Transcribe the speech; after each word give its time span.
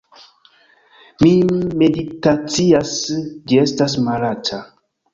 Mi 1.25 1.33
meditacias, 1.83 2.97
ĝi 3.49 3.63
estas 3.69 4.01
malaĉa 4.11 4.65